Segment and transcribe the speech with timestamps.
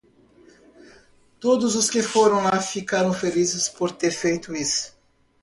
[1.39, 4.97] Todos os que foram lá ficaram felizes por ter feito isso.